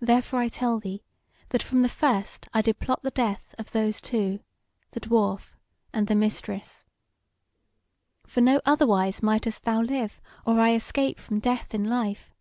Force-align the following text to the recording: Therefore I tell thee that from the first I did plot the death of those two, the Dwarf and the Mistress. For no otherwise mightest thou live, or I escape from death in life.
Therefore 0.00 0.40
I 0.40 0.48
tell 0.48 0.80
thee 0.80 1.04
that 1.50 1.62
from 1.62 1.82
the 1.82 1.88
first 1.88 2.48
I 2.52 2.62
did 2.62 2.80
plot 2.80 3.04
the 3.04 3.12
death 3.12 3.54
of 3.58 3.70
those 3.70 4.00
two, 4.00 4.40
the 4.90 4.98
Dwarf 4.98 5.52
and 5.92 6.08
the 6.08 6.16
Mistress. 6.16 6.84
For 8.26 8.40
no 8.40 8.60
otherwise 8.66 9.22
mightest 9.22 9.62
thou 9.62 9.82
live, 9.82 10.20
or 10.44 10.58
I 10.58 10.72
escape 10.74 11.20
from 11.20 11.38
death 11.38 11.72
in 11.76 11.84
life. 11.84 12.34